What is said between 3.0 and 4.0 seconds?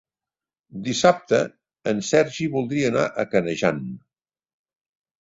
a Canejan.